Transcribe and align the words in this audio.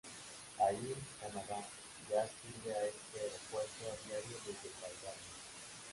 Air 0.67 0.97
Canada 1.21 1.59
Jazz 2.09 2.31
sirve 2.41 2.75
a 2.75 2.85
este 2.85 3.19
aeropuerto 3.19 3.85
a 3.85 4.07
diario 4.07 4.35
desde 4.47 4.69
Calgary. 4.81 5.19